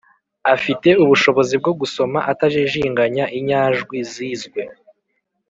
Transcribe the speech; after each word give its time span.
–afite 0.53 0.89
ubushobozi 1.03 1.53
bwo 1.61 1.71
gusoma 1.81 2.19
atajijinganya 2.31 3.25
inyajwi 3.37 3.97
zizwe 4.11 4.61